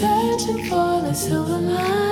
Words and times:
searching 0.00 0.64
for 0.68 1.02
the 1.02 1.12
silver 1.12 1.58
line. 1.58 2.09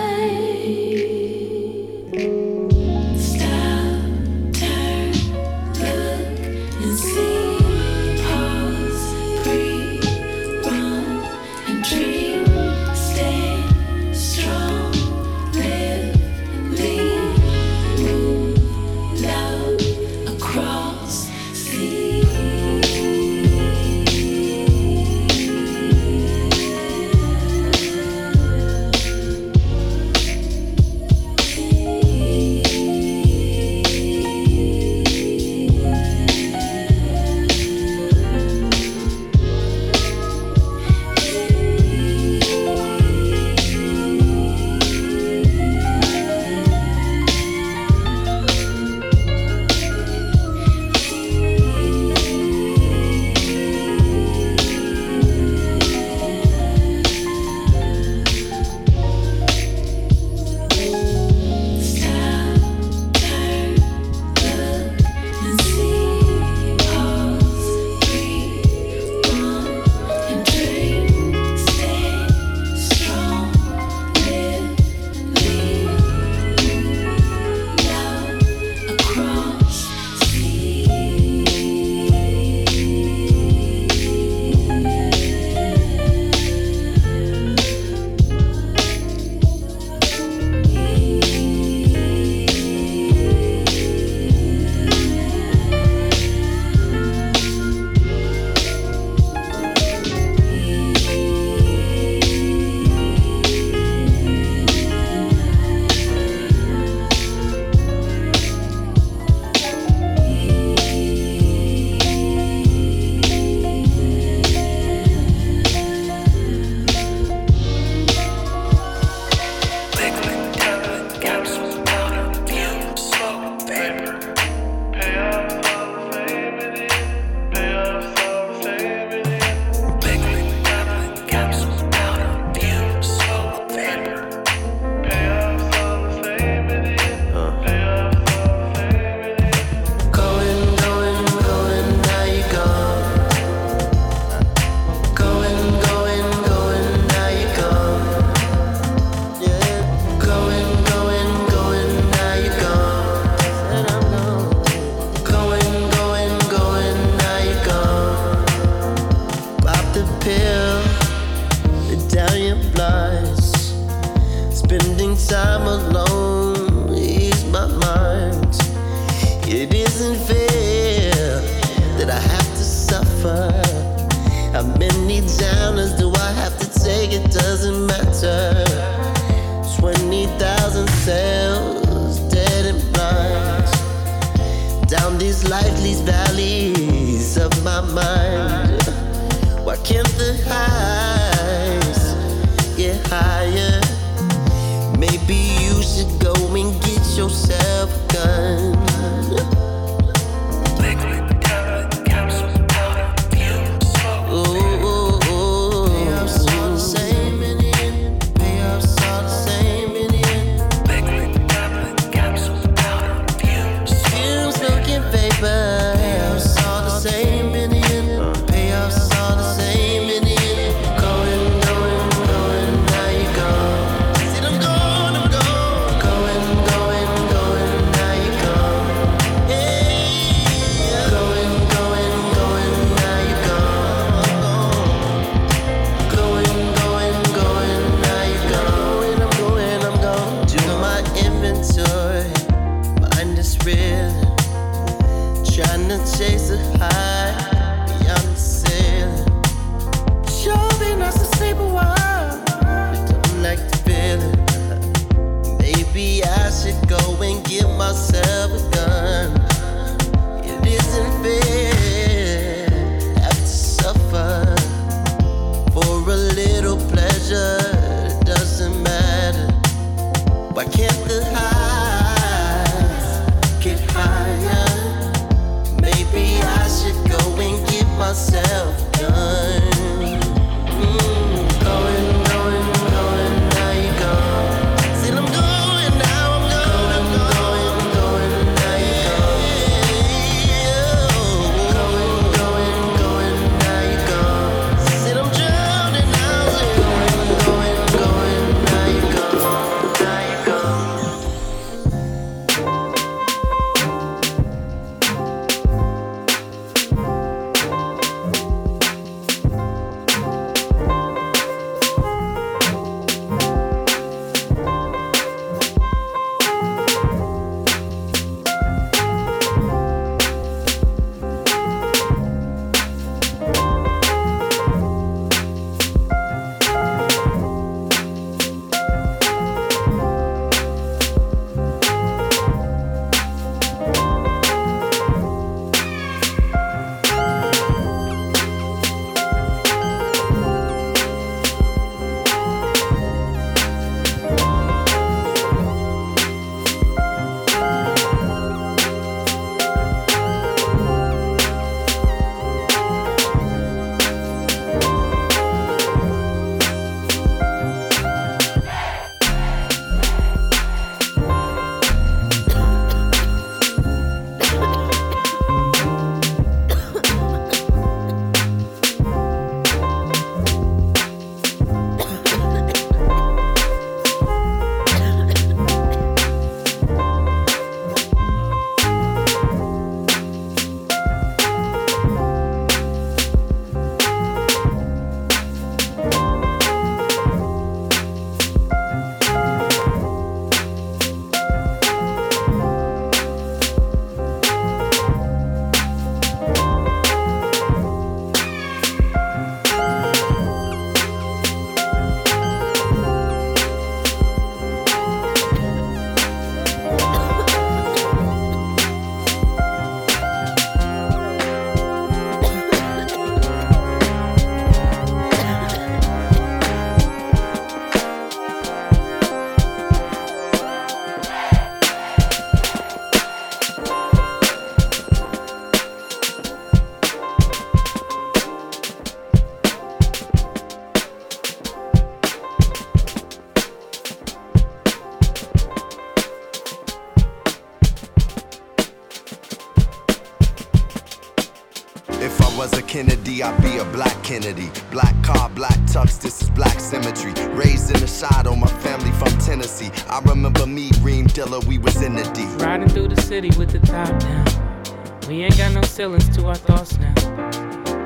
City 453.40 453.56
with 453.56 453.70
the 453.70 453.78
top 453.86 454.08
down. 454.18 455.28
We 455.28 455.44
ain't 455.44 455.56
got 455.56 455.72
no 455.72 455.82
ceilings 455.82 456.28
to 456.36 456.46
our 456.46 456.56
thoughts 456.56 456.98
now. 456.98 457.14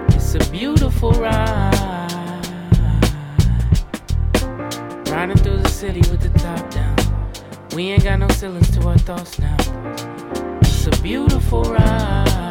It's 0.08 0.34
a 0.34 0.50
beautiful 0.50 1.12
ride. 1.12 1.72
Riding 5.08 5.38
through 5.38 5.56
the 5.62 5.70
city 5.70 6.00
with 6.10 6.20
the 6.20 6.38
top 6.38 6.68
down. 6.70 6.96
We 7.74 7.92
ain't 7.92 8.04
got 8.04 8.18
no 8.18 8.28
ceilings 8.28 8.70
to 8.76 8.86
our 8.86 8.98
thoughts 8.98 9.38
now. 9.38 9.56
It's 10.60 10.86
a 10.86 11.02
beautiful 11.02 11.62
ride. 11.62 12.41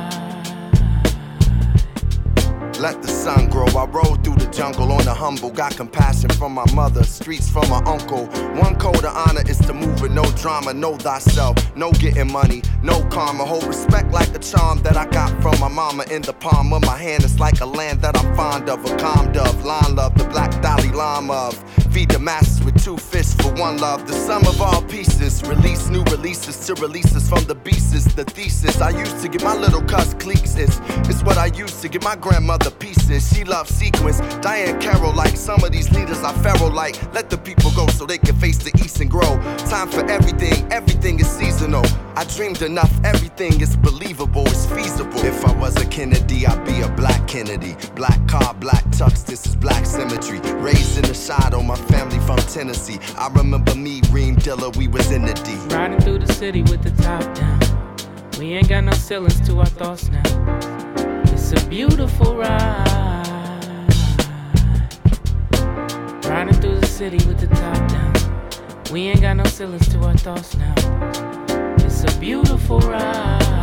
Let 2.81 3.03
the 3.03 3.09
sun 3.09 3.47
grow. 3.47 3.67
I 3.67 3.85
rode 3.85 4.23
through 4.23 4.37
the 4.37 4.49
jungle 4.51 4.91
on 4.91 5.05
the 5.05 5.13
humble. 5.13 5.51
Got 5.51 5.77
compassion 5.77 6.31
from 6.31 6.53
my 6.53 6.65
mother, 6.73 7.03
streets 7.03 7.47
from 7.47 7.69
my 7.69 7.77
uncle. 7.85 8.25
One 8.59 8.75
code 8.79 9.05
of 9.05 9.15
honor 9.15 9.43
is 9.47 9.59
to 9.67 9.73
move 9.75 10.01
with 10.01 10.11
no 10.11 10.23
drama. 10.31 10.73
Know 10.73 10.97
thyself, 10.97 11.55
no 11.75 11.91
getting 11.91 12.31
money, 12.31 12.63
no 12.81 13.03
karma. 13.09 13.45
Hold 13.45 13.65
respect 13.65 14.11
like 14.11 14.33
a 14.35 14.39
charm 14.39 14.81
that 14.81 14.97
I 14.97 15.05
got 15.05 15.29
from 15.43 15.59
my 15.59 15.67
mama 15.67 16.05
in 16.09 16.23
the 16.23 16.33
palm 16.33 16.73
of 16.73 16.81
my 16.81 16.97
hand. 16.97 17.23
It's 17.23 17.39
like 17.39 17.61
a 17.61 17.67
land 17.67 18.01
that 18.01 18.17
I'm 18.17 18.35
fond 18.35 18.67
of. 18.67 18.83
A 18.83 18.97
calm 18.97 19.31
dove, 19.31 19.63
line 19.63 19.95
love, 19.95 20.17
the 20.17 20.23
black 20.23 20.49
Dalai 20.63 20.89
Lama 20.89 21.33
of. 21.33 21.63
Feed 21.93 22.09
the 22.09 22.17
masses 22.17 22.60
with 22.63 22.83
two 22.83 22.97
fists 22.97 23.35
for 23.41 23.51
one 23.53 23.77
love. 23.77 24.07
The 24.07 24.13
sum 24.13 24.45
of 24.45 24.61
all 24.61 24.81
pieces. 24.83 25.41
Release 25.47 25.89
new 25.89 26.03
releases 26.03 26.65
to 26.67 26.73
release 26.75 27.15
us 27.15 27.27
from 27.27 27.43
the 27.45 27.55
beasts. 27.55 27.81
The 28.13 28.25
thesis 28.25 28.81
I 28.81 28.89
used 28.89 29.19
to 29.21 29.29
get 29.29 29.43
my 29.43 29.55
little 29.55 29.81
cuss 29.81 30.13
cliques. 30.15 30.55
It's 30.55 31.23
what 31.23 31.37
I 31.37 31.47
used 31.47 31.81
to 31.81 31.89
get 31.89 32.03
my 32.03 32.15
grandmother 32.15 32.71
pieces. 32.71 33.31
She 33.33 33.43
loves 33.43 33.69
sequence. 33.73 34.19
Diahann 34.41 34.81
Carroll 34.81 35.13
like 35.13 35.35
some 35.37 35.63
of 35.63 35.71
these 35.71 35.91
leaders 35.91 36.19
are 36.23 36.33
feral 36.43 36.71
like. 36.71 36.95
Let 37.13 37.29
the 37.29 37.37
people 37.37 37.71
go 37.75 37.87
so 37.87 38.05
they 38.05 38.17
can 38.17 38.35
face 38.39 38.57
the 38.57 38.71
east 38.83 38.99
and 39.01 39.09
grow. 39.09 39.37
Time 39.69 39.89
for 39.89 40.05
everything, 40.09 40.71
everything 40.71 41.19
is 41.19 41.27
seasonal. 41.27 41.83
I 42.15 42.25
dreamed 42.25 42.61
enough, 42.61 42.91
everything 43.03 43.61
is 43.61 43.75
believable, 43.77 44.45
it's 44.47 44.65
feasible. 44.65 45.23
If 45.25 45.45
I 45.45 45.53
was 45.53 45.75
a 45.77 45.85
Kennedy, 45.85 46.45
I'd 46.45 46.65
be 46.65 46.81
a 46.81 46.89
black 46.89 47.27
Kennedy. 47.27 47.75
Black 47.95 48.19
car, 48.27 48.53
black 48.53 48.83
tux, 48.85 49.25
this 49.25 49.45
is 49.45 49.55
black 49.55 49.85
symmetry. 49.85 50.39
Raised 50.59 50.97
in 50.97 51.03
the 51.03 51.13
shadow, 51.13 51.61
my 51.61 51.75
family 51.75 52.19
from 52.19 52.37
Tennessee. 52.53 52.99
I 53.17 53.29
remember 53.29 53.73
me, 53.75 54.01
Reem 54.11 54.35
Dilla, 54.35 54.75
we 54.75 54.87
was 54.87 55.09
in 55.11 55.23
the 55.23 55.33
D. 55.33 55.55
Riding 55.73 55.99
through 56.01 56.19
the 56.19 56.33
city 56.33 56.61
with 56.63 56.83
the 56.83 56.91
top 57.01 57.23
down. 57.33 57.59
We 58.37 58.53
ain't 58.53 58.67
got 58.67 58.83
no 58.83 58.91
ceilings 58.91 59.39
to 59.47 59.59
our 59.59 59.65
thoughts 59.65 60.09
now. 60.09 60.21
It's 61.31 61.53
a 61.53 61.65
beautiful 61.67 62.35
ride. 62.35 63.87
Riding 66.25 66.55
through 66.55 66.79
the 66.79 66.87
city 66.87 67.25
with 67.25 67.39
the 67.39 67.47
top 67.47 67.87
down. 67.89 68.13
We 68.91 69.07
ain't 69.07 69.21
got 69.21 69.37
no 69.37 69.45
ceilings 69.45 69.87
to 69.89 69.99
our 69.99 70.17
thoughts 70.17 70.57
now. 70.57 70.75
It's 71.77 72.03
a 72.03 72.19
beautiful 72.19 72.79
ride. 72.81 73.60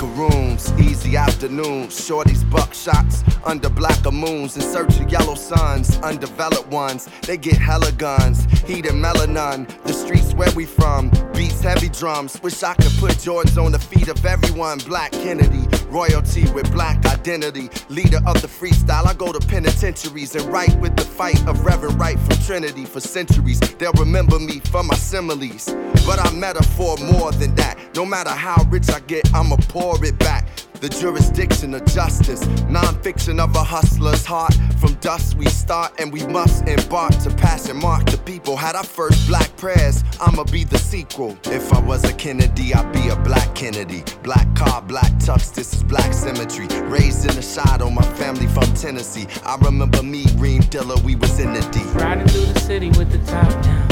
Macaroons, 0.00 0.72
easy 0.80 1.14
afternoons, 1.14 1.92
shorties 2.08 2.42
buckshots 2.44 3.22
under 3.44 3.68
blacker 3.68 4.10
moons 4.10 4.56
in 4.56 4.62
search 4.62 4.98
of 4.98 5.12
yellow 5.12 5.34
suns, 5.34 5.98
undeveloped 5.98 6.68
ones. 6.68 7.06
They 7.26 7.36
get 7.36 7.58
hella 7.58 7.92
guns, 7.92 8.44
heat 8.62 8.86
and 8.86 9.04
melanin. 9.04 9.68
The 9.84 9.92
streets 9.92 10.32
where 10.32 10.50
we 10.52 10.64
from, 10.64 11.10
beats 11.34 11.60
heavy 11.60 11.90
drums. 11.90 12.40
Wish 12.42 12.62
I 12.62 12.72
could 12.74 12.92
put 12.98 13.12
Jordans 13.12 13.62
on 13.62 13.72
the 13.72 13.78
feet 13.78 14.08
of 14.08 14.24
everyone. 14.24 14.78
Black 14.86 15.12
Kennedy, 15.12 15.68
royalty 15.90 16.50
with 16.52 16.72
black 16.72 17.02
identity, 17.20 17.68
leader 17.90 18.20
of 18.26 18.40
the 18.40 18.48
freestyle. 18.48 19.06
I 19.06 19.12
go 19.12 19.30
to 19.30 19.46
penitentiaries 19.46 20.34
and 20.34 20.46
write 20.46 20.74
with 20.80 20.96
the 20.96 21.04
fight 21.04 21.46
of 21.46 21.66
Reverend 21.66 22.00
Wright 22.00 22.18
from 22.18 22.38
Trinity 22.46 22.86
for 22.86 23.00
centuries. 23.00 23.60
They'll 23.60 23.92
remember 23.92 24.38
me 24.38 24.60
for 24.60 24.82
my 24.82 24.94
similes, 24.94 25.66
but 26.06 26.18
I 26.18 26.32
metaphor 26.32 26.96
more 27.12 27.30
than 27.32 27.54
that. 27.56 27.76
No 27.94 28.06
matter 28.06 28.30
how 28.30 28.64
rich 28.70 28.88
I 28.88 29.00
get, 29.00 29.28
I'ma 29.34 29.56
pour 29.68 30.02
it 30.02 30.18
back. 30.18 30.39
The 30.80 30.88
jurisdiction 30.88 31.74
of 31.74 31.84
justice, 31.84 32.46
non-fiction 32.70 33.38
of 33.38 33.54
a 33.54 33.62
hustler's 33.62 34.24
heart. 34.24 34.54
From 34.78 34.94
dust 34.94 35.36
we 35.36 35.44
start 35.44 36.00
and 36.00 36.10
we 36.10 36.26
must 36.26 36.66
embark 36.66 37.12
to 37.18 37.28
pass 37.28 37.68
and 37.68 37.78
mark 37.78 38.06
the 38.06 38.16
people. 38.16 38.56
Had 38.56 38.76
our 38.76 38.84
first 38.84 39.28
black 39.28 39.54
prayers, 39.58 40.02
I'ma 40.18 40.44
be 40.44 40.64
the 40.64 40.78
sequel. 40.78 41.36
If 41.44 41.70
I 41.74 41.80
was 41.80 42.04
a 42.04 42.14
Kennedy, 42.14 42.72
I'd 42.72 42.90
be 42.94 43.10
a 43.10 43.16
black 43.16 43.54
Kennedy. 43.54 44.04
Black 44.22 44.46
car, 44.56 44.80
black 44.80 45.12
tux, 45.18 45.52
this 45.54 45.74
is 45.74 45.82
black 45.82 46.14
symmetry. 46.14 46.66
Raised 46.88 47.28
in 47.28 47.34
the 47.36 47.42
shadow, 47.42 47.90
my 47.90 48.06
family 48.14 48.46
from 48.46 48.72
Tennessee. 48.72 49.26
I 49.44 49.56
remember 49.56 50.02
me, 50.02 50.24
Reem 50.36 50.62
Dilla, 50.62 50.98
we 51.02 51.14
was 51.14 51.38
in 51.40 51.52
the 51.52 51.60
D. 51.72 51.82
Riding 51.98 52.26
through 52.28 52.46
the 52.54 52.60
city 52.60 52.88
with 52.88 53.12
the 53.12 53.18
top 53.30 53.50
down. 53.62 53.86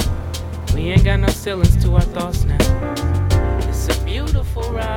We 0.74 0.88
ain't 0.88 1.04
got 1.04 1.20
no 1.20 1.28
ceilings 1.28 1.76
to 1.84 1.96
our 1.96 2.00
thoughts 2.00 2.44
now. 2.44 2.56
It's 3.68 3.94
a 3.94 4.04
beautiful 4.06 4.62
ride. 4.72 4.87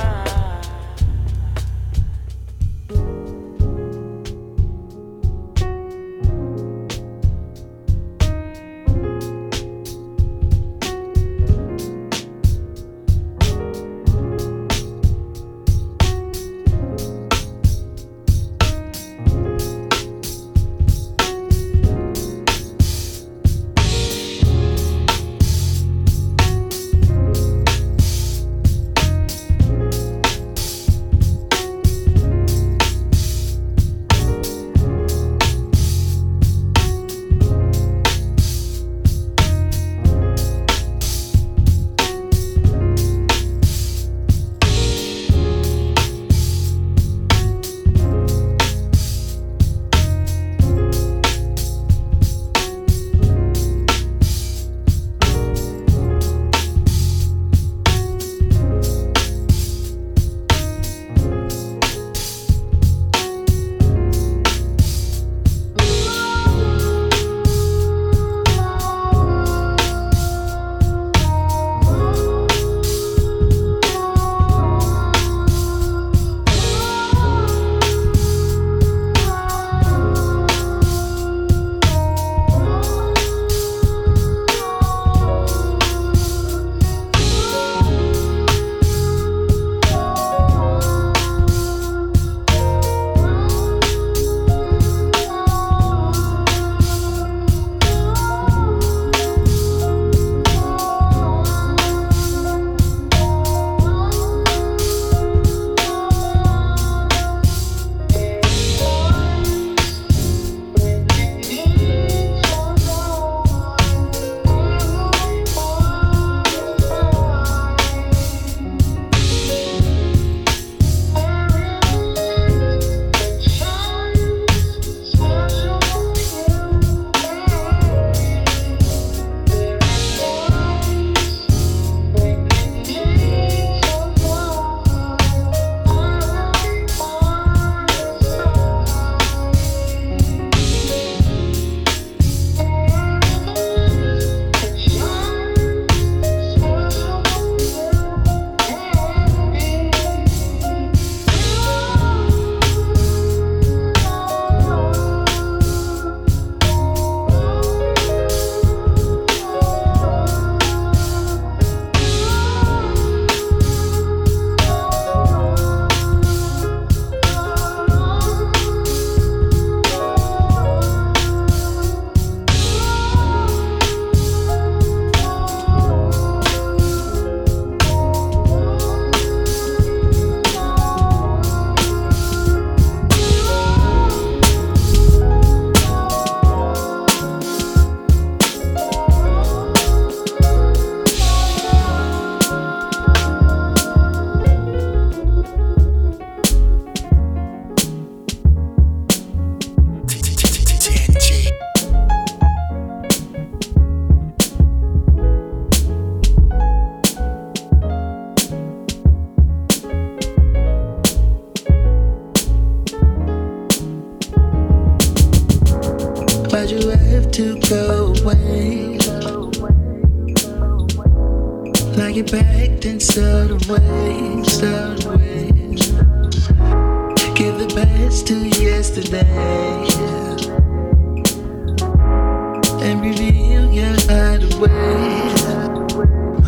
and 232.82 233.00
reveal 233.00 233.72
your 233.72 233.94
hideaway 234.08 234.68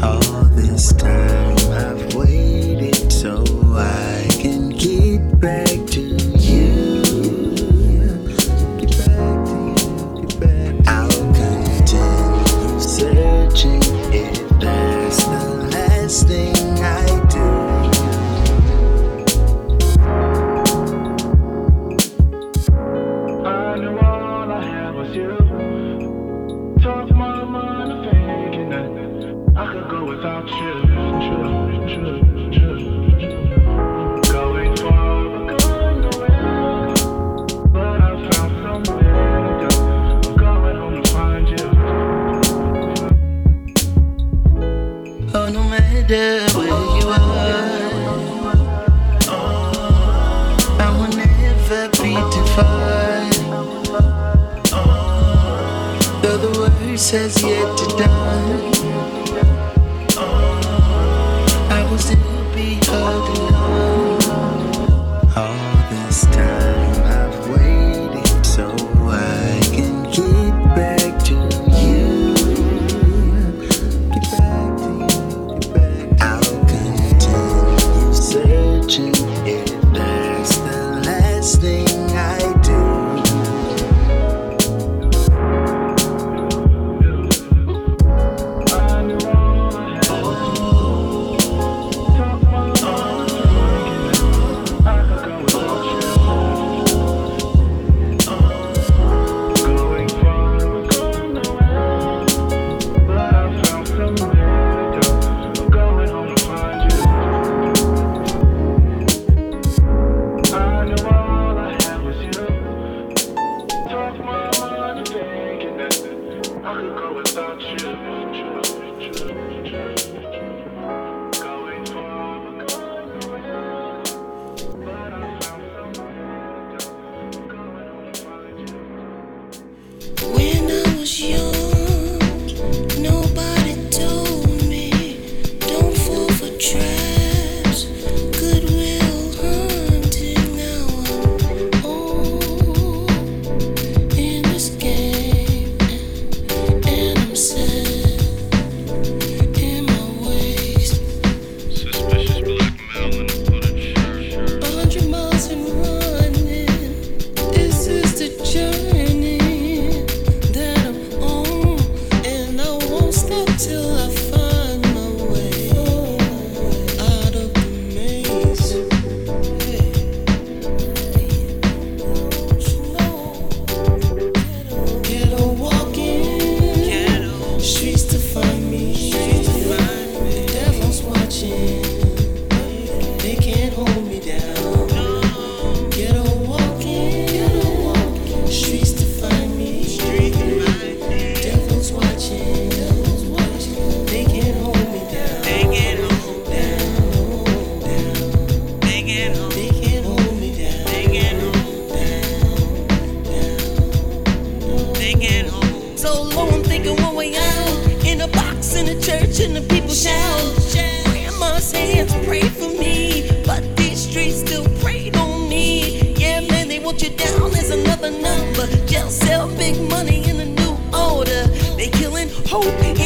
all 0.03 0.45
this 0.57 0.93
time. 0.93 1.54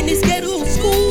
these 0.09 0.23
ghetto 0.23 0.65
schools. 0.65 1.08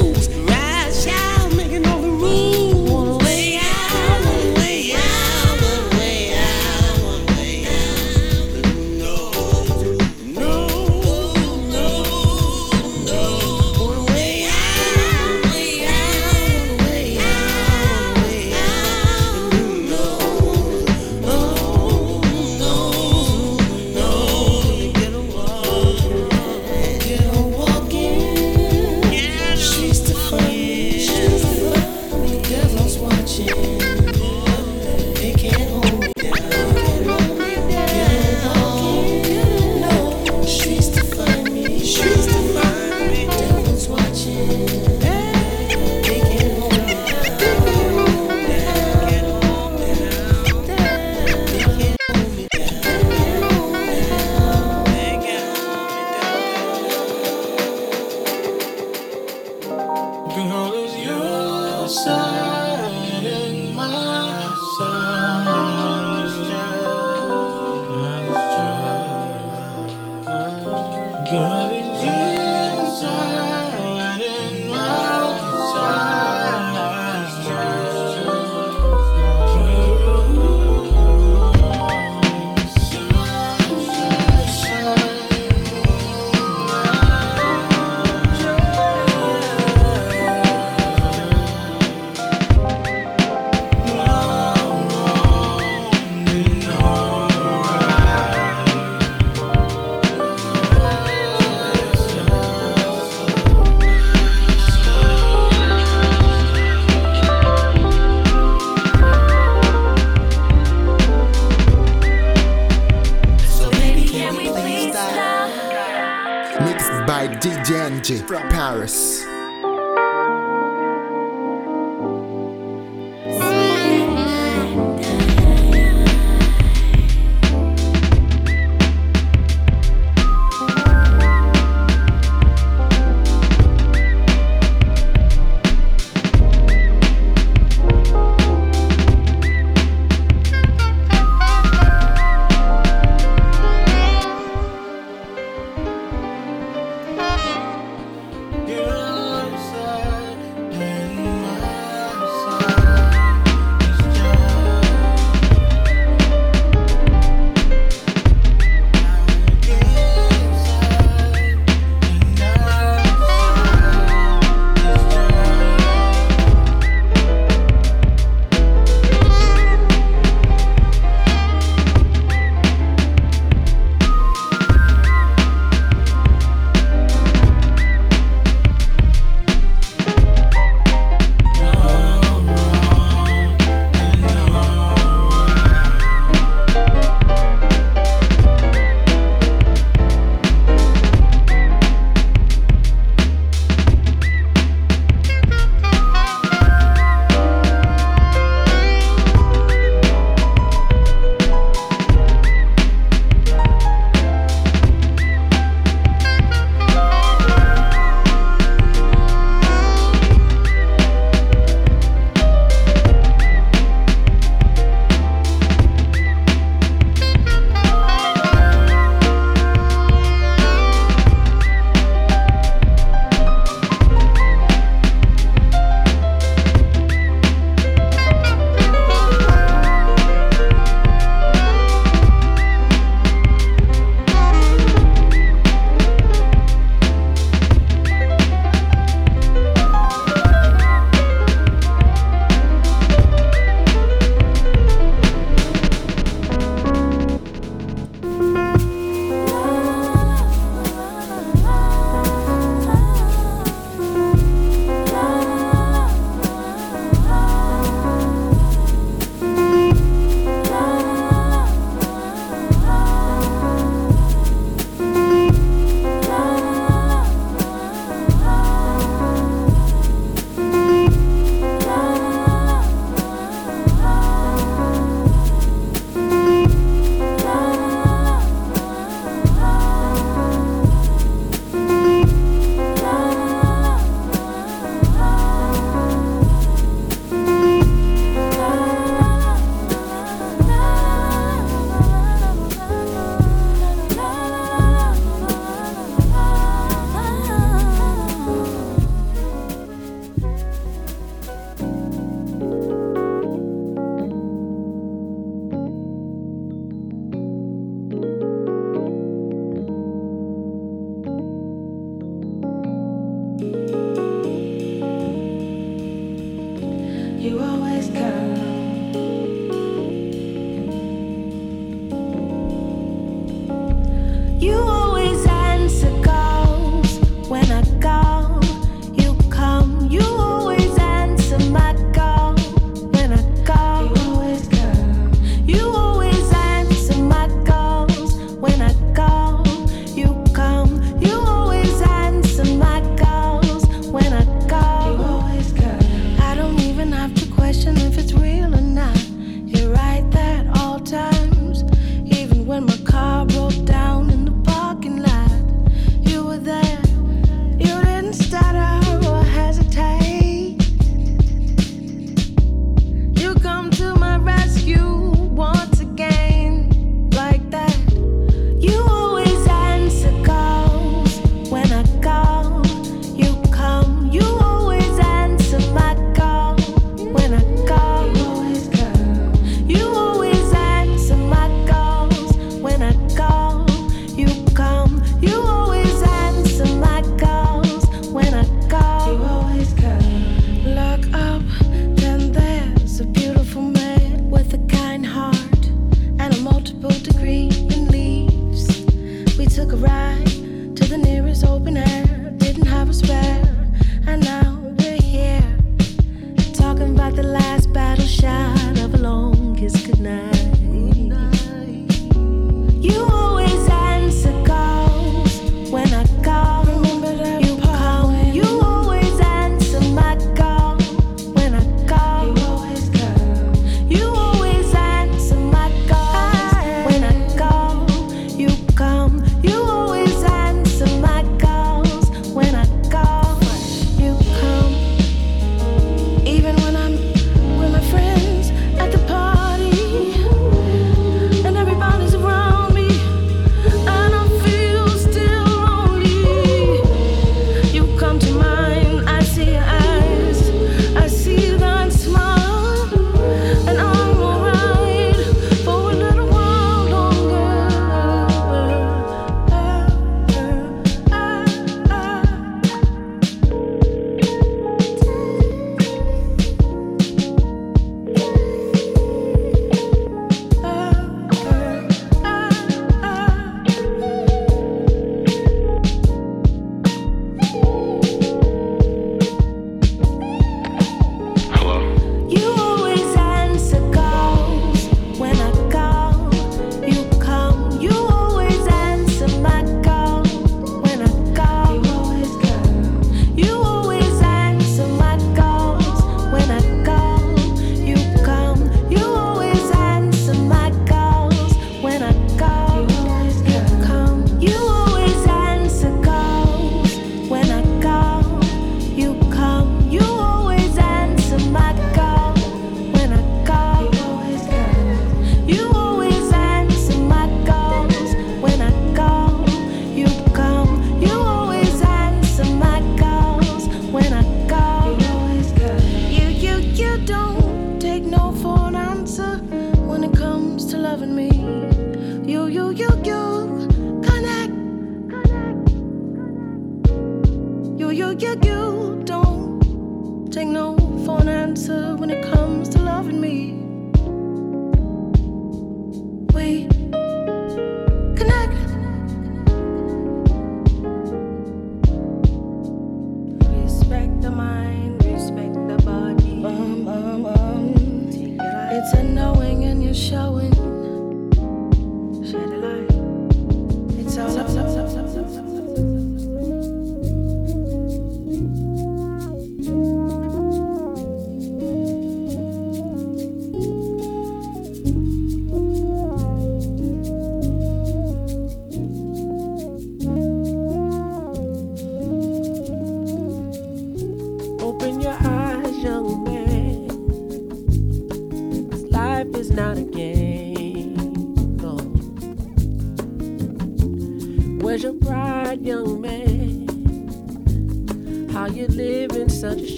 you, 538.18 538.36
you, 538.40 538.60
you 538.64 539.22
don't 539.26 540.52
take 540.52 540.68
no 540.68 540.98
for 541.24 541.40
an 541.40 541.50
answer 541.50 542.16
when 542.16 542.32
it 542.32 542.44
comes 542.52 542.90
to 542.90 542.98
loving 543.00 543.40
me. 543.40 543.77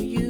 you 0.00 0.23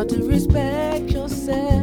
how 0.00 0.06
to 0.06 0.22
respect 0.22 1.10
yourself. 1.10 1.79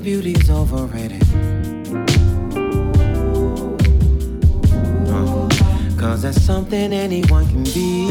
think 0.00 0.04
beauty's 0.04 0.50
overrated. 0.50 1.22
Uh, 5.08 5.48
Cause 5.98 6.22
that's 6.22 6.40
something 6.42 6.92
anyone 6.92 7.46
can 7.46 7.64
be. 7.64 8.08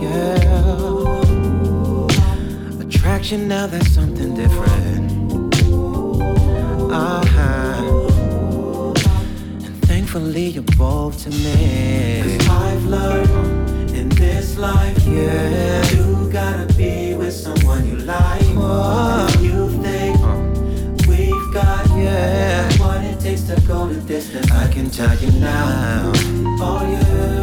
Yeah. 0.00 0.40
Attraction 2.80 3.48
now 3.48 3.66
that's 3.66 3.90
something 3.92 4.34
different. 4.34 5.12
Uh-huh. 6.92 8.12
And 9.64 9.84
thankfully 9.84 10.46
you're 10.48 10.62
both 10.76 11.22
to 11.24 11.30
me. 11.30 12.22
Cause 12.22 12.48
I've 12.48 12.84
learned 12.86 13.90
in 13.90 14.08
this 14.10 14.58
life, 14.58 15.04
yeah. 15.04 15.90
You 15.90 16.30
gotta 16.32 16.72
be 16.74 17.14
with 17.14 17.34
someone 17.34 17.86
you 17.86 17.96
like. 17.96 18.42
Whoa. 18.56 19.29
tell 24.90 25.16
you 25.18 25.30
now. 25.38 26.12
Oh 26.60 26.82
yeah. 26.90 27.39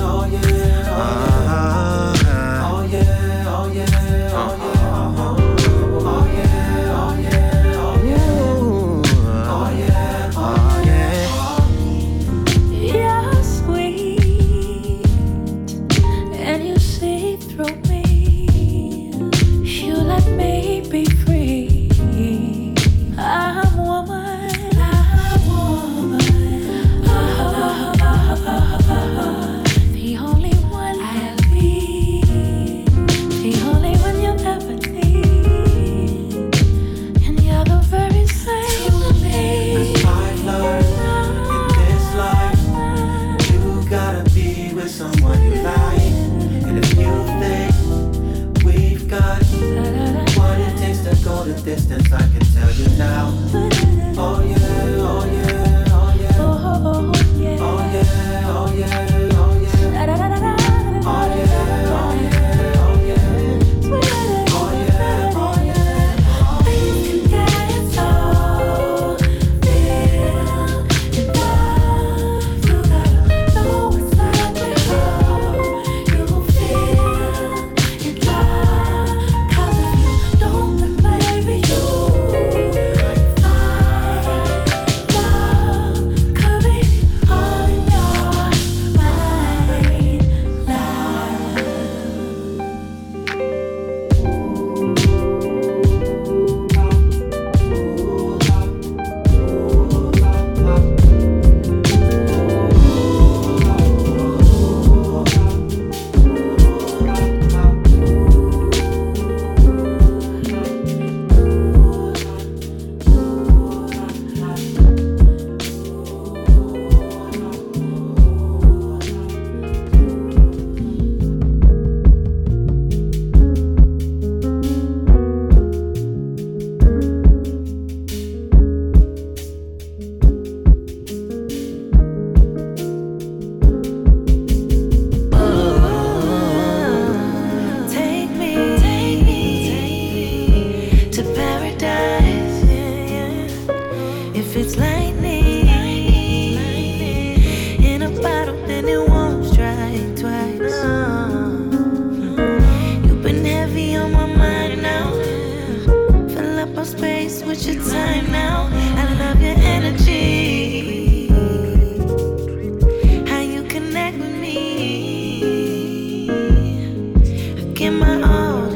in 167.82 168.00
my 168.00 168.22
arms. 168.22 168.67